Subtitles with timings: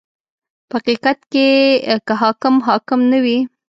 [0.69, 1.47] •په حقیقت کې
[2.07, 3.39] که حاکم حاکم نه وي.